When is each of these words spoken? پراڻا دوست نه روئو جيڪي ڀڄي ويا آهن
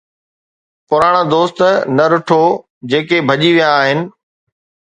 پراڻا 0.87 1.21
دوست 1.33 1.57
نه 1.97 2.05
روئو 2.11 2.41
جيڪي 2.89 3.17
ڀڄي 3.27 3.49
ويا 3.55 3.69
آهن 3.79 3.99